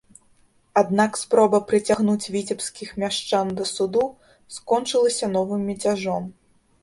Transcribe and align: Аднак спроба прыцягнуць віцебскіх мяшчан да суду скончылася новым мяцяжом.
Аднак 0.81 1.11
спроба 1.23 1.59
прыцягнуць 1.71 2.31
віцебскіх 2.37 2.89
мяшчан 3.05 3.53
да 3.59 3.67
суду 3.73 4.05
скончылася 4.57 5.25
новым 5.37 5.61
мяцяжом. 5.73 6.23